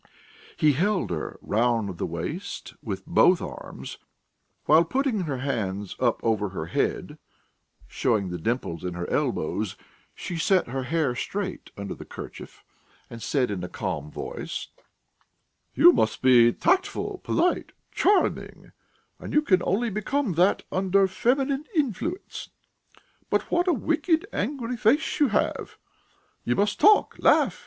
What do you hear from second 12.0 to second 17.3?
kerchief and said in a calm voice: "You must be tactful,